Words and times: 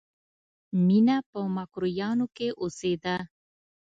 مینه 0.85 1.17
په 1.29 1.39
مکروریانو 1.55 2.25
کې 2.35 2.47
اوسېده 2.61 3.15